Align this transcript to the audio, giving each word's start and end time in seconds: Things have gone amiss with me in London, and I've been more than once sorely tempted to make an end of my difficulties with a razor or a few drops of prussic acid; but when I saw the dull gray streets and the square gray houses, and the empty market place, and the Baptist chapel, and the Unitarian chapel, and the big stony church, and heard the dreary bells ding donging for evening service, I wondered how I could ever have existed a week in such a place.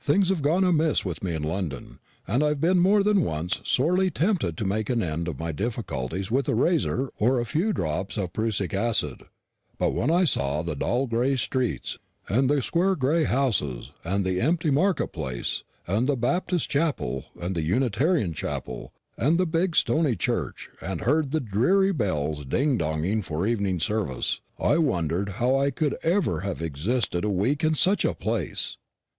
Things 0.00 0.30
have 0.30 0.40
gone 0.40 0.64
amiss 0.64 1.04
with 1.04 1.22
me 1.22 1.34
in 1.34 1.42
London, 1.42 1.98
and 2.26 2.42
I've 2.42 2.62
been 2.62 2.78
more 2.80 3.02
than 3.02 3.20
once 3.20 3.60
sorely 3.62 4.10
tempted 4.10 4.56
to 4.56 4.64
make 4.64 4.88
an 4.88 5.02
end 5.02 5.28
of 5.28 5.38
my 5.38 5.52
difficulties 5.52 6.30
with 6.30 6.48
a 6.48 6.54
razor 6.54 7.10
or 7.18 7.38
a 7.38 7.44
few 7.44 7.74
drops 7.74 8.16
of 8.16 8.32
prussic 8.32 8.72
acid; 8.72 9.24
but 9.76 9.90
when 9.92 10.10
I 10.10 10.24
saw 10.24 10.62
the 10.62 10.74
dull 10.74 11.06
gray 11.06 11.36
streets 11.36 11.98
and 12.26 12.48
the 12.48 12.62
square 12.62 12.96
gray 12.96 13.24
houses, 13.24 13.90
and 14.02 14.24
the 14.24 14.40
empty 14.40 14.70
market 14.70 15.08
place, 15.08 15.62
and 15.86 16.08
the 16.08 16.16
Baptist 16.16 16.70
chapel, 16.70 17.26
and 17.38 17.54
the 17.54 17.60
Unitarian 17.60 18.32
chapel, 18.32 18.94
and 19.18 19.36
the 19.36 19.44
big 19.44 19.76
stony 19.76 20.16
church, 20.16 20.70
and 20.80 21.02
heard 21.02 21.32
the 21.32 21.40
dreary 21.40 21.92
bells 21.92 22.46
ding 22.46 22.78
donging 22.78 23.20
for 23.20 23.46
evening 23.46 23.78
service, 23.78 24.40
I 24.58 24.78
wondered 24.78 25.32
how 25.36 25.54
I 25.54 25.70
could 25.70 25.98
ever 26.02 26.40
have 26.40 26.62
existed 26.62 27.26
a 27.26 27.28
week 27.30 27.62
in 27.62 27.74
such 27.74 28.06
a 28.06 28.14
place. 28.14 28.78